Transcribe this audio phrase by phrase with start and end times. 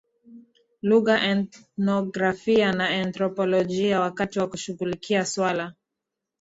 [0.81, 5.73] lugha ethnografia na anthropolojia Wakati wa kushughulikia suala